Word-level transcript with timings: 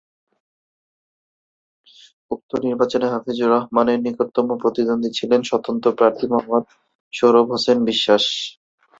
উক্ত 2.31 2.51
নির্বাচনে 2.65 3.07
হাফিজুর 3.13 3.49
রহমানের 3.53 3.99
নিকটতম 4.05 4.47
প্রতিদ্বন্দী 4.61 5.09
ছিলেন 5.17 5.41
স্বতন্ত্র 5.49 5.87
প্রার্থী 5.99 6.25
মোহাম্মদ 6.31 6.63
সৌরভ 7.13 7.45
হোসাইন 7.51 7.79
বিশ্বাস। 7.89 8.23